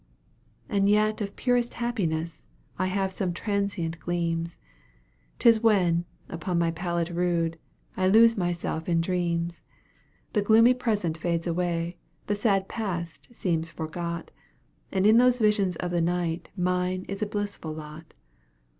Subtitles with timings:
[0.67, 2.47] And yet of purest happiness
[2.79, 4.59] I have some transient gleams;
[5.37, 7.59] 'Tis when, upon my pallet rude,
[7.95, 9.61] I lose myself in dreams:
[10.33, 14.31] The gloomy present fades away; the sad past seems forgot;
[14.91, 18.15] And in those visions of the night mine is a blissful lot.